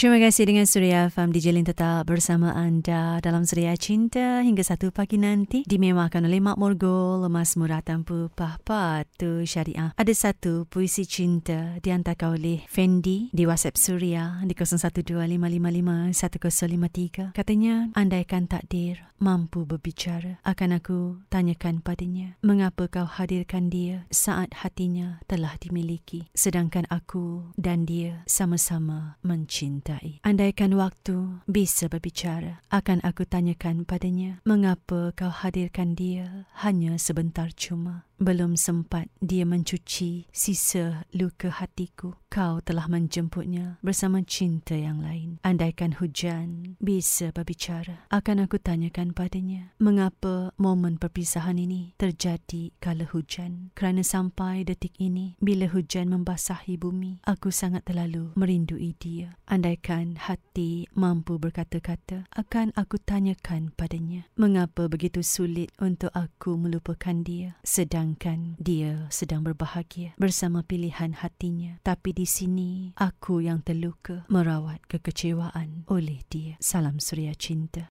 [0.00, 4.88] Terima kasih dengan Suria Fam DJ Lin tetap bersama anda dalam Suria Cinta hingga satu
[4.96, 9.92] pagi nanti dimewahkan oleh Mak Morgul, lemas murah tanpa pahpa tu syariah.
[10.00, 17.36] Ada satu puisi cinta diantarkan oleh Fendi di WhatsApp Suria di 0125551053.
[17.36, 25.20] Katanya, andaikan takdir mampu berbicara, akan aku tanyakan padanya, mengapa kau hadirkan dia saat hatinya
[25.28, 30.22] telah dimiliki, sedangkan aku dan dia sama-sama mencinta cintai.
[30.22, 38.06] Andaikan waktu bisa berbicara, akan aku tanyakan padanya, mengapa kau hadirkan dia hanya sebentar cuma?
[38.20, 42.20] Belum sempat dia mencuci sisa luka hatiku.
[42.28, 45.42] Kau telah menjemputnya bersama cinta yang lain.
[45.42, 53.74] Andaikan hujan bisa berbicara, akan aku tanyakan padanya, mengapa momen perpisahan ini terjadi kala hujan?
[53.74, 59.34] Kerana sampai detik ini, bila hujan membasahi bumi, aku sangat terlalu merindui dia.
[59.50, 67.58] Andaikan hati mampu berkata-kata, akan aku tanyakan padanya, mengapa begitu sulit untuk aku melupakan dia?
[67.66, 71.78] Sedang Bayangkan dia sedang berbahagia bersama pilihan hatinya.
[71.86, 76.58] Tapi di sini, aku yang terluka merawat kekecewaan oleh dia.
[76.58, 77.86] Salam Suria Cinta.